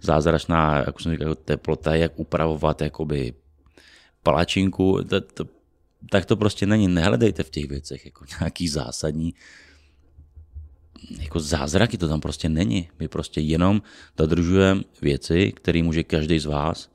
zázračná, 0.03 0.77
jak 0.91 1.01
jsem 1.01 1.13
říkal, 1.13 1.35
teplota, 1.35 1.95
jak 1.95 2.19
upravovat 2.19 2.83
jakoby 2.83 3.35
palačinku, 4.23 5.07
to, 5.07 5.21
to, 5.21 5.45
tak 6.11 6.27
to 6.27 6.37
prostě 6.37 6.67
není. 6.67 6.89
Nehledejte 6.89 7.43
v 7.43 7.51
těch 7.51 7.67
věcech 7.69 8.05
jako 8.05 8.25
nějaký 8.41 8.69
zásadní 8.69 9.35
jako 11.19 11.41
zázraky 11.41 11.99
to 11.99 12.09
tam 12.09 12.21
prostě 12.21 12.49
není. 12.49 12.89
My 12.99 13.09
prostě 13.09 13.41
jenom 13.41 13.83
dodržujeme 14.17 14.83
věci, 15.03 15.53
které 15.53 15.83
může 15.83 16.05
každý 16.05 16.39
z 16.39 16.45
vás 16.45 16.91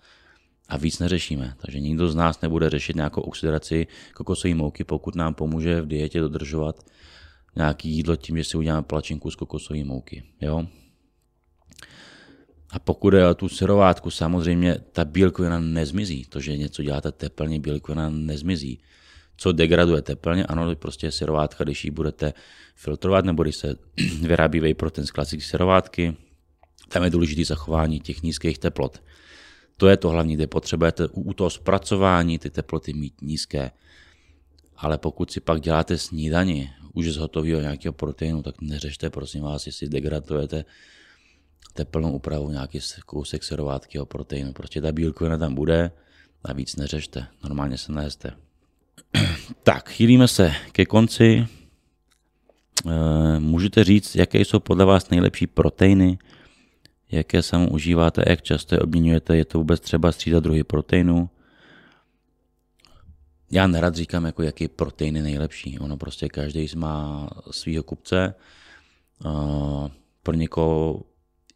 a 0.69 0.77
víc 0.77 0.99
neřešíme. 0.99 1.55
Takže 1.57 1.79
nikdo 1.79 2.09
z 2.09 2.15
nás 2.15 2.41
nebude 2.41 2.69
řešit 2.69 2.95
nějakou 2.95 3.21
oxidaci 3.21 3.87
kokosové 4.13 4.55
mouky, 4.55 4.83
pokud 4.83 5.15
nám 5.15 5.33
pomůže 5.33 5.81
v 5.81 5.87
dietě 5.87 6.19
dodržovat 6.19 6.85
nějaký 7.55 7.89
jídlo 7.89 8.15
tím, 8.15 8.37
že 8.37 8.43
si 8.43 8.57
uděláme 8.57 8.83
plačinku 8.83 9.31
z 9.31 9.35
kokosové 9.35 9.83
mouky. 9.83 10.23
Jo? 10.41 10.65
A 12.69 12.79
pokud 12.79 13.13
je 13.13 13.35
tu 13.35 13.49
syrovátku, 13.49 14.11
samozřejmě 14.11 14.77
ta 14.91 15.05
bílkovina 15.05 15.59
nezmizí. 15.59 16.25
To, 16.25 16.39
že 16.39 16.57
něco 16.57 16.83
děláte 16.83 17.11
teplně, 17.11 17.59
bílkovina 17.59 18.09
nezmizí 18.09 18.79
co 19.41 19.51
degraduje 19.51 20.01
teplně, 20.01 20.45
ano, 20.45 20.75
prostě 20.75 21.11
syrovátka, 21.11 21.63
když 21.63 21.85
ji 21.85 21.91
budete 21.91 22.33
filtrovat, 22.75 23.25
nebo 23.25 23.43
když 23.43 23.55
se 23.55 23.75
vyrábí 24.21 24.59
whey 24.59 24.73
protein 24.73 25.07
z 25.07 25.11
klasické 25.11 25.49
syrovátky, 25.49 26.17
tam 26.87 27.03
je 27.03 27.09
důležité 27.09 27.45
zachování 27.45 27.99
těch 27.99 28.23
nízkých 28.23 28.59
teplot. 28.59 29.03
To 29.77 29.87
je 29.87 29.97
to 29.97 30.09
hlavní, 30.09 30.35
kde 30.35 30.47
potřebujete 30.47 31.07
u 31.07 31.33
toho 31.33 31.49
zpracování 31.49 32.39
ty 32.39 32.49
teploty 32.49 32.93
mít 32.93 33.21
nízké. 33.21 33.71
Ale 34.77 34.97
pokud 34.97 35.31
si 35.31 35.39
pak 35.39 35.61
děláte 35.61 35.97
snídani 35.97 36.69
už 36.93 37.07
z 37.07 37.17
hotového 37.17 37.61
nějakého 37.61 37.93
proteinu, 37.93 38.43
tak 38.43 38.61
neřešte 38.61 39.09
prosím 39.09 39.43
vás, 39.43 39.65
jestli 39.65 39.89
degradujete 39.89 40.65
teplnou 41.73 42.11
úpravu 42.11 42.49
nějaký 42.49 42.79
kousek 43.05 43.43
syrovátky 43.43 43.99
proteinu. 44.03 44.53
Prostě 44.53 44.81
ta 44.81 44.91
bílkovina 44.91 45.37
tam 45.37 45.55
bude 45.55 45.91
a 46.43 46.53
víc 46.53 46.75
neřešte. 46.75 47.25
Normálně 47.43 47.77
se 47.77 47.91
nejeste. 47.91 48.50
Tak, 49.63 49.89
chýlíme 49.89 50.27
se 50.27 50.53
ke 50.71 50.85
konci. 50.85 51.47
Eh, 52.87 53.39
můžete 53.39 53.83
říct, 53.83 54.15
jaké 54.15 54.39
jsou 54.39 54.59
podle 54.59 54.85
vás 54.85 55.09
nejlepší 55.09 55.47
proteiny, 55.47 56.17
jaké 57.11 57.41
samo 57.41 57.69
užíváte, 57.69 58.23
jak 58.27 58.41
často 58.41 58.75
je 58.75 58.79
obměňujete, 58.79 59.37
je 59.37 59.45
to 59.45 59.57
vůbec 59.57 59.79
třeba 59.79 60.11
střídat 60.11 60.43
druhy 60.43 60.63
proteinů. 60.63 61.29
Já 63.51 63.67
nerad 63.67 63.95
říkám, 63.95 64.25
jako 64.25 64.43
jaký 64.43 64.67
protein 64.67 65.15
je 65.15 65.23
nejlepší. 65.23 65.79
Ono 65.79 65.97
prostě 65.97 66.29
každý 66.29 66.67
má 66.75 67.29
svýho 67.51 67.83
kupce. 67.83 68.35
Eh, 69.25 69.89
pro 70.23 70.33
někoho 70.33 71.03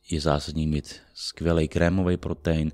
je 0.09 0.21
zásadní 0.21 0.67
mít 0.67 0.95
skvělý 1.13 1.67
krémový 1.67 2.17
protein, 2.17 2.71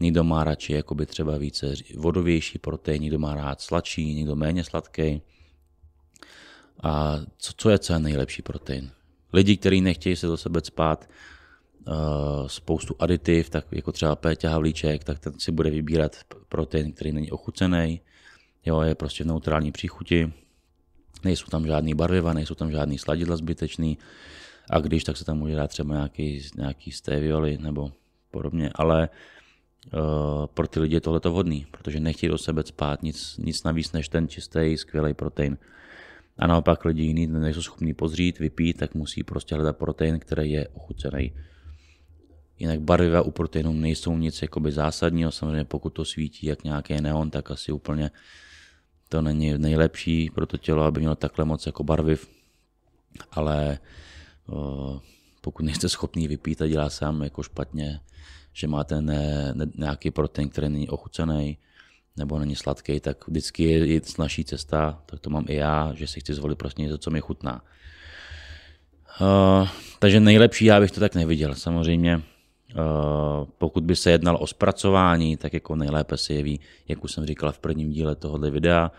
Někdo 0.00 0.24
má 0.24 0.44
radši 0.44 0.72
jakoby 0.72 1.06
třeba 1.06 1.38
více 1.38 1.74
vodovější 1.96 2.58
protein, 2.58 3.02
někdo 3.02 3.18
má 3.18 3.34
rád 3.34 3.60
sladší, 3.60 4.14
někdo 4.14 4.36
méně 4.36 4.64
sladký. 4.64 5.22
A 6.82 7.18
co, 7.36 7.52
co 7.56 7.70
je 7.70 7.78
co 7.78 7.92
je 7.92 7.98
nejlepší 7.98 8.42
protein? 8.42 8.90
Lidi, 9.32 9.56
kteří 9.56 9.80
nechtějí 9.80 10.16
se 10.16 10.26
do 10.26 10.36
sebe 10.36 10.60
spát 10.64 11.08
uh, 11.86 11.94
spoustu 12.46 12.96
aditiv, 12.98 13.50
tak 13.50 13.66
jako 13.72 13.92
třeba 13.92 14.16
Péťa 14.16 14.50
Havlíček, 14.50 15.04
tak 15.04 15.18
ten 15.18 15.40
si 15.40 15.52
bude 15.52 15.70
vybírat 15.70 16.16
protein, 16.48 16.92
který 16.92 17.12
není 17.12 17.30
ochucený, 17.30 18.00
jo, 18.66 18.80
je 18.80 18.94
prostě 18.94 19.24
v 19.24 19.26
neutrální 19.26 19.72
příchuti, 19.72 20.32
nejsou 21.24 21.46
tam 21.46 21.66
žádný 21.66 21.94
barviva, 21.94 22.32
nejsou 22.32 22.54
tam 22.54 22.70
žádný 22.70 22.98
sladidla 22.98 23.36
zbytečný, 23.36 23.98
a 24.70 24.78
když, 24.78 25.04
tak 25.04 25.16
se 25.16 25.24
tam 25.24 25.38
může 25.38 25.54
dát 25.54 25.70
třeba 25.70 25.94
nějaký, 25.94 26.42
nějaký 26.56 26.92
stevioli 26.92 27.58
nebo 27.58 27.92
podobně, 28.30 28.70
ale 28.74 29.08
Uh, 29.08 29.41
pro 30.54 30.68
ty 30.68 30.80
lidi 30.80 30.94
je 30.94 31.00
tohle 31.00 31.20
vhodný, 31.24 31.66
protože 31.70 32.00
nechtějí 32.00 32.30
do 32.30 32.38
sebe 32.38 32.62
spát 32.66 33.02
nic, 33.02 33.36
nic 33.38 33.62
navíc 33.62 33.92
než 33.92 34.08
ten 34.08 34.28
čistý, 34.28 34.76
skvělý 34.76 35.14
protein. 35.14 35.58
A 36.38 36.46
naopak 36.46 36.84
lidi 36.84 37.02
jiní 37.02 37.26
nejsou 37.26 37.62
schopní 37.62 37.94
pozřít, 37.94 38.38
vypít, 38.38 38.76
tak 38.76 38.94
musí 38.94 39.22
prostě 39.22 39.54
hledat 39.54 39.76
protein, 39.76 40.18
který 40.18 40.50
je 40.50 40.68
ochucený. 40.68 41.32
Jinak 42.58 42.80
barviva 42.80 43.22
u 43.22 43.30
proteinů 43.30 43.72
nejsou 43.72 44.18
nic 44.18 44.42
jakoby 44.42 44.72
zásadního, 44.72 45.30
samozřejmě 45.30 45.64
pokud 45.64 45.90
to 45.90 46.04
svítí 46.04 46.46
jak 46.46 46.64
nějaký 46.64 47.00
neon, 47.00 47.30
tak 47.30 47.50
asi 47.50 47.72
úplně 47.72 48.10
to 49.08 49.22
není 49.22 49.58
nejlepší 49.58 50.30
pro 50.34 50.46
to 50.46 50.56
tělo, 50.56 50.82
aby 50.82 51.00
mělo 51.00 51.14
takhle 51.14 51.44
moc 51.44 51.66
jako 51.66 51.84
barviv. 51.84 52.28
Ale 53.30 53.78
uh, 54.46 54.98
pokud 55.40 55.62
nejste 55.62 55.88
schopný 55.88 56.28
vypít 56.28 56.62
a 56.62 56.66
dělá 56.66 56.90
sám 56.90 57.22
jako 57.22 57.42
špatně, 57.42 58.00
že 58.52 58.66
máte 58.66 59.00
ne, 59.00 59.52
ne, 59.54 59.66
nějaký 59.74 60.10
protein, 60.10 60.48
který 60.48 60.68
není 60.68 60.88
ochucený, 60.88 61.58
nebo 62.16 62.38
není 62.38 62.56
sladký, 62.56 63.00
tak 63.00 63.28
vždycky 63.28 63.62
je, 63.62 63.86
je 63.86 64.00
snažší 64.04 64.44
cesta, 64.44 65.02
tak 65.06 65.20
to 65.20 65.30
mám 65.30 65.44
i 65.48 65.54
já, 65.54 65.92
že 65.94 66.06
si 66.06 66.20
chci 66.20 66.34
zvolit 66.34 66.58
prostě 66.58 66.82
něco, 66.82 66.98
co 66.98 67.10
mi 67.10 67.20
chutná. 67.20 67.64
Uh, 69.20 69.68
takže 69.98 70.20
nejlepší 70.20 70.64
já 70.64 70.80
bych 70.80 70.90
to 70.90 71.00
tak 71.00 71.14
neviděl. 71.14 71.54
Samozřejmě, 71.54 72.16
uh, 72.16 72.22
pokud 73.58 73.84
by 73.84 73.96
se 73.96 74.10
jednalo 74.10 74.38
o 74.38 74.46
zpracování, 74.46 75.36
tak 75.36 75.52
jako 75.52 75.76
nejlépe 75.76 76.16
se 76.16 76.34
jeví, 76.34 76.60
jak 76.88 77.04
už 77.04 77.12
jsem 77.12 77.26
říkal 77.26 77.52
v 77.52 77.58
prvním 77.58 77.90
díle 77.90 78.14
tohoto 78.14 78.50
videa, 78.50 78.92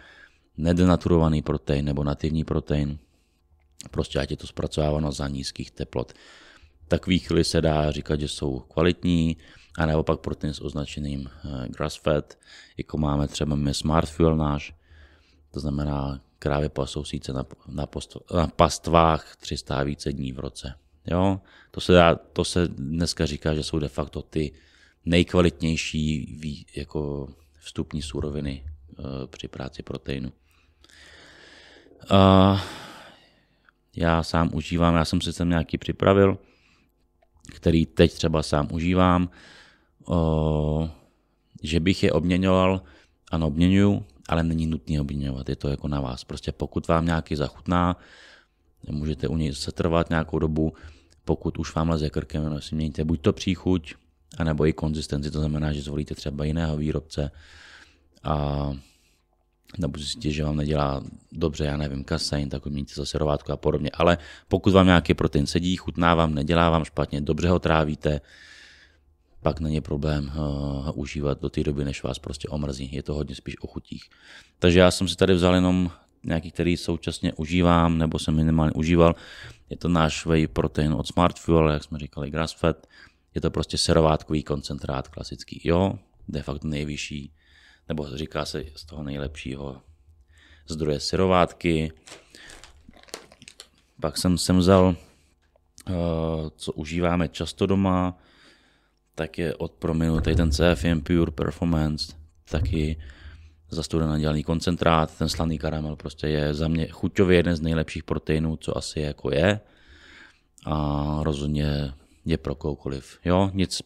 nedenaturovaný 0.57 1.41
protein 1.41 1.85
nebo 1.85 2.03
nativní 2.03 2.43
protein. 2.43 2.97
Prostě 3.91 4.19
ať 4.19 4.31
je 4.31 4.37
to 4.37 4.47
zpracováváno 4.47 5.11
za 5.11 5.27
nízkých 5.27 5.71
teplot. 5.71 6.13
Takový 6.87 7.19
chvíli 7.19 7.43
se 7.43 7.61
dá 7.61 7.91
říkat, 7.91 8.19
že 8.19 8.27
jsou 8.27 8.59
kvalitní, 8.59 9.37
a 9.77 9.85
naopak 9.85 10.19
protein 10.19 10.53
s 10.53 10.61
označeným 10.61 11.29
eh, 11.29 11.69
grass 11.69 11.95
fat, 11.95 12.37
jako 12.77 12.97
máme 12.97 13.27
třeba 13.27 13.55
my 13.55 13.73
Smart 13.73 14.09
Fuel 14.09 14.37
náš, 14.37 14.73
to 15.51 15.59
znamená 15.59 16.21
krávě 16.39 16.69
pasou 16.69 17.03
síce 17.03 17.33
na, 17.33 17.45
na, 17.67 17.85
post, 17.85 18.17
na 18.33 18.47
pastvách 18.47 19.35
300 19.35 19.75
a 19.75 19.83
více 19.83 20.13
dní 20.13 20.31
v 20.31 20.39
roce. 20.39 20.75
Jo? 21.07 21.41
To, 21.71 21.81
se 21.81 21.93
dá, 21.93 22.15
to 22.15 22.45
se 22.45 22.67
dneska 22.67 23.25
říká, 23.25 23.53
že 23.53 23.63
jsou 23.63 23.79
de 23.79 23.87
facto 23.87 24.21
ty 24.21 24.51
nejkvalitnější 25.05 26.65
jako 26.75 27.29
vstupní 27.59 28.01
suroviny 28.01 28.63
uh, 28.99 29.05
při 29.27 29.47
práci 29.47 29.83
proteinu. 29.83 30.31
Uh, 32.11 32.59
já 33.95 34.23
sám 34.23 34.49
užívám, 34.53 34.95
já 34.95 35.05
jsem 35.05 35.21
si 35.21 35.33
sem 35.33 35.49
nějaký 35.49 35.77
připravil, 35.77 36.37
který 37.51 37.85
teď 37.85 38.13
třeba 38.13 38.43
sám 38.43 38.67
užívám 38.71 39.29
o, 40.05 40.89
že 41.63 41.79
bych 41.79 42.03
je 42.03 42.11
obměňoval, 42.11 42.81
ano, 43.31 43.47
obměňuju, 43.47 44.03
ale 44.29 44.43
není 44.43 44.67
nutné 44.67 45.01
obměňovat, 45.01 45.49
je 45.49 45.55
to 45.55 45.67
jako 45.67 45.87
na 45.87 46.01
vás. 46.01 46.23
Prostě 46.23 46.51
pokud 46.51 46.87
vám 46.87 47.05
nějaký 47.05 47.35
zachutná, 47.35 47.97
můžete 48.89 49.27
u 49.27 49.37
něj 49.37 49.55
setrvat 49.55 50.09
nějakou 50.09 50.39
dobu, 50.39 50.73
pokud 51.25 51.59
už 51.59 51.75
vám 51.75 51.89
leze 51.89 52.09
krkem, 52.09 52.49
no, 52.49 52.61
si 52.61 52.75
měníte 52.75 53.03
buď 53.03 53.21
to 53.21 53.33
příchuť, 53.33 53.95
anebo 54.37 54.65
i 54.65 54.73
konzistenci, 54.73 55.31
to 55.31 55.39
znamená, 55.39 55.73
že 55.73 55.81
zvolíte 55.81 56.15
třeba 56.15 56.45
jiného 56.45 56.77
výrobce 56.77 57.31
a 58.23 58.73
nebo 59.77 59.97
zjistíte, 59.97 60.31
že 60.31 60.43
vám 60.43 60.55
nedělá 60.55 61.03
dobře, 61.31 61.65
já 61.65 61.77
nevím, 61.77 62.03
kasein, 62.03 62.49
tak 62.49 62.65
měníte 62.65 62.93
zase 62.95 63.17
rovátku 63.17 63.51
a 63.51 63.57
podobně. 63.57 63.89
Ale 63.93 64.17
pokud 64.47 64.73
vám 64.73 64.85
nějaký 64.85 65.13
protein 65.13 65.47
sedí, 65.47 65.75
chutná 65.75 66.15
vám, 66.15 66.33
nedělá 66.33 66.69
vám 66.69 66.85
špatně, 66.85 67.21
dobře 67.21 67.49
ho 67.49 67.59
trávíte, 67.59 68.21
pak 69.41 69.59
není 69.59 69.81
problém 69.81 70.31
uh, 70.35 70.99
užívat 70.99 71.41
do 71.41 71.49
té 71.49 71.63
doby, 71.63 71.85
než 71.85 72.03
vás 72.03 72.19
prostě 72.19 72.47
omrzí. 72.47 72.89
Je 72.91 73.03
to 73.03 73.13
hodně 73.13 73.35
spíš 73.35 73.61
o 73.61 73.67
chutích. 73.67 74.03
Takže 74.59 74.79
já 74.79 74.91
jsem 74.91 75.07
si 75.07 75.15
tady 75.15 75.33
vzal 75.33 75.55
jenom 75.55 75.91
nějaký, 76.23 76.51
který 76.51 76.77
současně 76.77 77.33
užívám, 77.33 77.97
nebo 77.97 78.19
jsem 78.19 78.35
minimálně 78.35 78.71
užíval. 78.71 79.15
Je 79.69 79.77
to 79.77 79.89
náš 79.89 80.25
whey 80.25 80.47
protein 80.47 80.93
od 80.93 81.07
Smart 81.07 81.39
Fuel, 81.39 81.69
jak 81.69 81.83
jsme 81.83 81.99
říkali, 81.99 82.31
grass 82.31 82.53
fat. 82.53 82.87
Je 83.35 83.41
to 83.41 83.51
prostě 83.51 83.77
serovátkový 83.77 84.43
koncentrát 84.43 85.07
klasický. 85.07 85.61
Jo, 85.63 85.99
de 86.27 86.41
facto 86.41 86.67
nejvyšší, 86.67 87.31
nebo 87.89 88.17
říká 88.17 88.45
se 88.45 88.63
z 88.75 88.85
toho 88.85 89.03
nejlepšího 89.03 89.81
zdroje 90.67 90.99
serovátky. 90.99 91.91
Pak 94.01 94.17
jsem 94.17 94.37
sem 94.37 94.57
vzal, 94.57 94.85
uh, 94.85 95.95
co 96.55 96.71
užíváme 96.71 97.27
často 97.27 97.65
doma, 97.65 98.17
tak 99.15 99.37
je 99.37 99.55
od 99.55 99.71
prominu 99.71 100.21
tady 100.21 100.35
ten 100.35 100.51
CFM 100.51 101.01
Pure 101.01 101.31
Performance, 101.31 102.13
taky 102.49 102.97
zastudený 103.69 104.21
dělaný 104.21 104.43
koncentrát, 104.43 105.17
ten 105.17 105.29
slaný 105.29 105.57
karamel 105.57 105.95
prostě 105.95 106.27
je 106.27 106.53
za 106.53 106.67
mě 106.67 106.87
chuťově 106.87 107.37
jeden 107.37 107.55
z 107.55 107.61
nejlepších 107.61 108.03
proteinů, 108.03 108.57
co 108.57 108.77
asi 108.77 108.99
jako 108.99 109.31
je 109.31 109.59
a 110.65 111.19
rozhodně 111.23 111.93
je 112.25 112.37
pro 112.37 112.55
koukoliv. 112.55 113.19
Jo, 113.25 113.51
nic, 113.53 113.81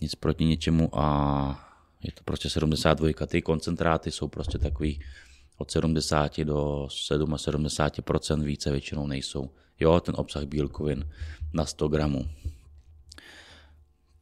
nic 0.00 0.14
proti 0.14 0.44
ničemu 0.44 0.98
a 0.98 1.69
je 2.02 2.12
to 2.12 2.22
prostě 2.24 2.50
72, 2.50 3.26
ty 3.26 3.42
koncentráty 3.42 4.10
jsou 4.10 4.28
prostě 4.28 4.58
takový 4.58 5.00
od 5.58 5.70
70 5.70 6.40
do 6.40 6.88
77% 6.90 8.42
více 8.42 8.70
většinou 8.70 9.06
nejsou. 9.06 9.50
Jo, 9.80 10.00
ten 10.00 10.14
obsah 10.18 10.44
bílkovin 10.44 11.10
na 11.52 11.66
100 11.66 11.88
gramů. 11.88 12.28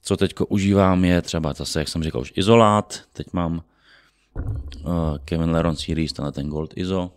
Co 0.03 0.17
teď 0.17 0.35
užívám 0.49 1.05
je 1.05 1.23
třeba 1.23 1.53
zase, 1.53 1.79
jak 1.79 1.89
jsem 1.89 2.03
říkal, 2.03 2.21
už 2.21 2.33
izolát. 2.37 3.03
Teď 3.13 3.27
mám 3.33 3.63
uh, 4.35 5.19
Kevin 5.25 5.51
Leron 5.51 5.77
Series, 5.77 6.17
na 6.17 6.33
ten 6.33 6.49
Gold 6.49 6.73
ISO. 6.77 7.11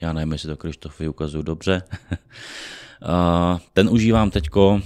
Já 0.00 0.12
nevím, 0.12 0.32
jestli 0.32 0.48
to 0.48 0.56
Krištofy 0.56 1.08
ukazuju 1.08 1.42
dobře. 1.42 1.82
uh, 2.12 3.58
ten 3.72 3.88
užívám 3.88 4.30
teďko 4.30 4.80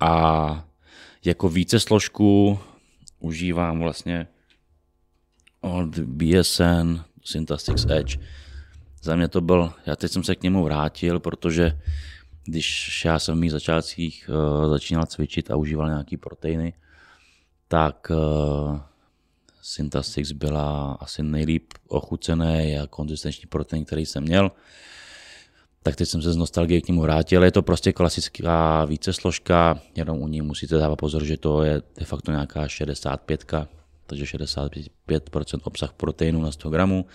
a 0.00 0.64
jako 1.24 1.48
více 1.48 1.80
složku 1.80 2.58
užívám 3.20 3.78
vlastně 3.78 4.26
od 5.60 5.98
BSN 5.98 7.00
Syntastix 7.24 7.86
Edge. 7.90 8.18
Za 9.02 9.16
mě 9.16 9.28
to 9.28 9.40
byl, 9.40 9.72
já 9.86 9.96
teď 9.96 10.12
jsem 10.12 10.24
se 10.24 10.34
k 10.34 10.42
němu 10.42 10.64
vrátil, 10.64 11.20
protože 11.20 11.78
když 12.44 13.04
já 13.04 13.18
jsem 13.18 13.36
v 13.36 13.40
mých 13.40 13.50
začátcích 13.50 14.30
uh, 14.32 14.70
začínal 14.70 15.06
cvičit 15.06 15.50
a 15.50 15.56
užíval 15.56 15.88
nějaký 15.88 16.16
proteiny, 16.16 16.72
tak 17.68 18.10
uh, 18.10 18.80
Syntastix 19.62 20.32
byla 20.32 20.92
asi 21.00 21.22
nejlíp 21.22 21.72
ochucený 21.88 22.78
a 22.78 22.86
konzistenční 22.86 23.46
protein, 23.46 23.84
který 23.84 24.06
jsem 24.06 24.22
měl. 24.22 24.50
Tak 25.82 25.96
teď 25.96 26.08
jsem 26.08 26.22
se 26.22 26.32
z 26.32 26.36
nostalgie 26.36 26.80
k 26.80 26.88
němu 26.88 27.00
vrátil. 27.00 27.44
Je 27.44 27.52
to 27.52 27.62
prostě 27.62 27.92
klasická 27.92 28.84
více 28.84 29.12
složka, 29.12 29.80
jenom 29.96 30.18
u 30.18 30.28
ní 30.28 30.42
musíte 30.42 30.76
dávat 30.76 30.96
pozor, 30.96 31.24
že 31.24 31.36
to 31.36 31.62
je 31.62 31.82
de 31.98 32.04
facto 32.04 32.30
nějaká 32.30 32.68
65, 32.68 33.44
takže 34.06 34.24
65% 34.24 34.90
obsah 35.62 35.92
proteinu 35.92 36.40
na 36.40 36.52
100 36.52 36.70
gramů. 36.70 37.06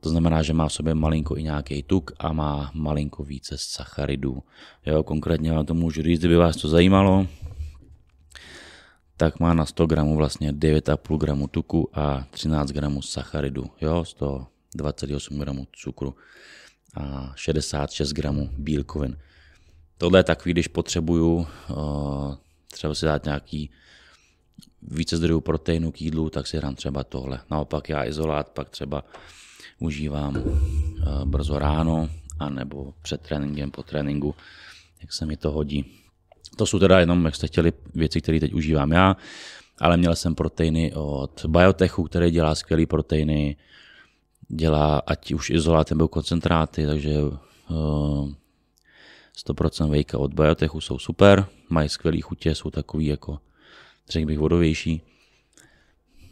To 0.00 0.10
znamená, 0.10 0.42
že 0.42 0.52
má 0.52 0.68
v 0.68 0.72
sobě 0.72 0.94
malinko 0.94 1.36
i 1.36 1.42
nějaký 1.42 1.82
tuk 1.82 2.12
a 2.18 2.32
má 2.32 2.70
malinko 2.74 3.24
více 3.24 3.54
sacharidů. 3.58 4.42
Jo, 4.86 5.02
konkrétně 5.02 5.52
vám 5.52 5.66
to 5.66 5.74
můžu 5.74 6.02
říct, 6.02 6.18
kdyby 6.18 6.36
vás 6.36 6.56
to 6.56 6.68
zajímalo, 6.68 7.26
tak 9.16 9.40
má 9.40 9.54
na 9.54 9.66
100 9.66 9.86
gramů 9.86 10.16
vlastně 10.16 10.52
9,5 10.52 11.18
gramů 11.18 11.48
tuku 11.48 11.90
a 11.94 12.26
13 12.30 12.70
gramů 12.70 13.02
sacharidu. 13.02 13.70
Jo, 13.80 14.04
128 14.04 15.38
gramů 15.38 15.66
cukru 15.72 16.14
a 16.94 17.32
66 17.36 18.12
gramů 18.12 18.50
bílkovin. 18.58 19.16
Tohle 19.98 20.18
je 20.18 20.24
takový, 20.24 20.52
když 20.52 20.68
potřebuju 20.68 21.36
uh, 21.36 22.34
třeba 22.72 22.94
si 22.94 23.06
dát 23.06 23.24
nějaký 23.24 23.70
více 24.82 25.16
zdrojů 25.16 25.40
proteinu 25.40 25.92
k 25.92 26.00
jídlu, 26.00 26.30
tak 26.30 26.46
si 26.46 26.60
dám 26.60 26.74
třeba 26.74 27.04
tohle. 27.04 27.40
Naopak 27.50 27.88
já 27.88 28.04
izolát 28.04 28.48
pak 28.48 28.68
třeba 28.70 29.04
užívám 29.78 30.36
eh, 30.36 31.24
brzo 31.24 31.58
ráno, 31.58 32.08
anebo 32.38 32.94
před 33.02 33.20
tréninkem, 33.20 33.70
po 33.70 33.82
tréninku, 33.82 34.34
jak 35.00 35.12
se 35.12 35.26
mi 35.26 35.36
to 35.36 35.50
hodí. 35.50 35.84
To 36.56 36.66
jsou 36.66 36.78
teda 36.78 37.00
jenom, 37.00 37.24
jak 37.24 37.34
jste 37.34 37.46
chtěli, 37.46 37.72
věci, 37.94 38.20
které 38.20 38.40
teď 38.40 38.54
užívám 38.54 38.92
já, 38.92 39.16
ale 39.78 39.96
měl 39.96 40.16
jsem 40.16 40.34
proteiny 40.34 40.92
od 40.94 41.46
Biotechu, 41.48 42.04
který 42.04 42.30
dělá 42.30 42.54
skvělé 42.54 42.86
proteiny, 42.86 43.56
dělá 44.50 44.98
ať 44.98 45.32
už 45.32 45.50
izolát 45.50 45.90
nebo 45.90 46.08
koncentráty, 46.08 46.86
takže 46.86 47.22
uh, 47.22 48.30
100% 49.46 49.90
vejka 49.90 50.18
od 50.18 50.34
Biotechu 50.34 50.80
jsou 50.80 50.98
super, 50.98 51.46
mají 51.68 51.88
skvělé 51.88 52.20
chutě, 52.20 52.54
jsou 52.54 52.70
takový 52.70 53.06
jako, 53.06 53.38
řekl 54.08 54.26
bych, 54.26 54.38
vodovější. 54.38 55.02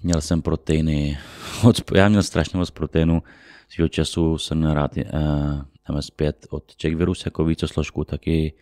Měl 0.02 0.20
jsem 0.20 0.42
proteiny, 0.42 1.18
já 1.94 2.08
měl 2.08 2.22
strašně 2.22 2.58
moc 2.58 2.70
proteinů, 2.70 3.22
svého 3.68 3.88
času 3.88 4.38
jsem 4.38 4.58
měl 4.58 4.74
rád 4.74 4.98
eh, 4.98 5.04
MS5 5.88 6.32
od 6.50 6.76
Czech 6.76 6.96
Virus 6.96 7.24
jako 7.24 7.44
více 7.44 7.68
složku, 7.68 8.04
taky 8.04 8.52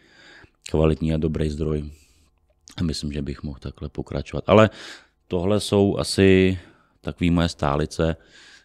kvalitní 0.71 1.15
a 1.15 1.17
dobrý 1.17 1.51
zdroj. 1.51 1.91
A 2.77 2.83
myslím, 2.83 3.13
že 3.13 3.23
bych 3.23 3.43
mohl 3.43 3.59
takhle 3.59 3.89
pokračovat. 3.89 4.45
Ale 4.47 4.71
tohle 5.29 5.61
jsou 5.61 5.99
asi 5.99 6.59
takové 7.01 7.31
moje 7.31 7.49
stálice, 7.49 8.17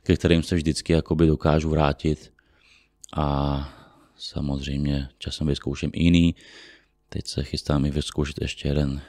ke 0.03 0.15
kterým 0.15 0.43
se 0.43 0.55
vždycky 0.55 0.93
jakoby 0.93 1.27
dokážu 1.27 1.69
vrátit. 1.69 2.33
A 3.15 3.69
samozřejmě 4.17 5.09
časem 5.17 5.47
vyzkouším 5.47 5.91
jiný. 5.93 6.35
Teď 7.09 7.27
se 7.27 7.43
chystám 7.43 7.85
i 7.85 7.91
vyzkoušet 7.91 8.41
ještě 8.41 8.67
jeden 8.67 9.01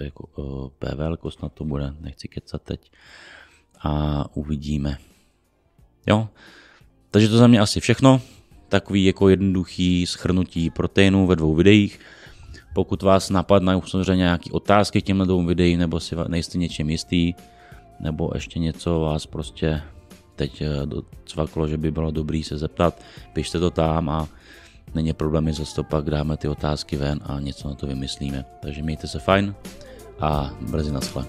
jako, 0.00 0.72
PVL, 0.78 1.30
snad 1.30 1.52
to 1.52 1.64
bude, 1.64 1.94
nechci 2.00 2.28
kecat 2.28 2.62
teď. 2.62 2.90
A 3.80 4.24
uvidíme. 4.36 4.98
Jo, 6.06 6.28
takže 7.10 7.28
to 7.28 7.36
za 7.36 7.46
mě 7.46 7.60
asi 7.60 7.80
všechno. 7.80 8.20
Takový 8.68 9.04
jako 9.04 9.28
jednoduchý 9.28 10.06
schrnutí 10.06 10.70
proteinů 10.70 11.26
ve 11.26 11.36
dvou 11.36 11.54
videích. 11.54 12.00
Pokud 12.74 13.02
vás 13.02 13.30
napadnou 13.30 13.82
samozřejmě 13.82 14.16
nějaké 14.16 14.50
otázky 14.50 15.02
k 15.02 15.04
těmhle 15.04 15.26
dvou 15.26 15.46
videím, 15.46 15.78
nebo 15.78 16.00
si 16.00 16.16
nejste 16.28 16.58
něčím 16.58 16.90
jistý, 16.90 17.34
nebo 18.00 18.30
ještě 18.34 18.58
něco 18.58 19.00
vás 19.00 19.26
prostě 19.26 19.82
teď 20.38 20.62
eh, 20.62 20.86
docvaklo, 20.86 21.68
že 21.68 21.76
by 21.76 21.90
bylo 21.90 22.10
dobrý 22.10 22.46
se 22.46 22.58
zeptat, 22.58 23.02
pište 23.34 23.58
to 23.58 23.70
tam 23.70 24.08
a 24.08 24.28
není 24.94 25.12
problém, 25.12 25.52
zase 25.52 25.74
to 25.74 25.84
pak 25.84 26.06
dáme 26.06 26.36
ty 26.36 26.48
otázky 26.48 26.96
ven 26.96 27.20
a 27.26 27.40
něco 27.40 27.68
na 27.68 27.74
to 27.74 27.86
vymyslíme. 27.86 28.44
Takže 28.62 28.82
mějte 28.82 29.06
se 29.06 29.18
fajn 29.18 29.54
a 30.20 30.54
brzy 30.60 30.92
naschle. 30.92 31.26